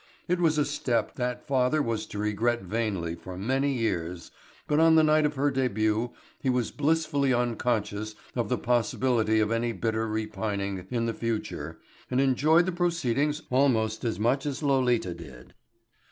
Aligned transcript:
It 0.27 0.39
was 0.39 0.57
a 0.57 0.65
step 0.65 1.13
that 1.17 1.45
father 1.45 1.79
was 1.79 2.07
to 2.07 2.17
regret 2.17 2.63
vainly 2.63 3.13
for 3.13 3.37
many 3.37 3.71
years, 3.71 4.31
but 4.67 4.79
on 4.79 4.95
the 4.95 5.03
night 5.03 5.27
of 5.27 5.35
her 5.35 5.51
debut 5.51 6.09
he 6.41 6.49
was 6.49 6.71
blissfully 6.71 7.31
unconscious 7.35 8.15
of 8.35 8.49
the 8.49 8.57
possibility 8.57 9.39
of 9.39 9.51
any 9.51 9.73
bitter 9.73 10.07
repining 10.07 10.87
in 10.89 11.05
the 11.05 11.13
future 11.13 11.77
and 12.09 12.19
enjoyed 12.19 12.65
the 12.65 12.71
proceedings 12.71 13.43
almost 13.51 14.03
as 14.03 14.19
much 14.19 14.47
as 14.47 14.63
Lolita 14.63 15.13
did. 15.13 15.53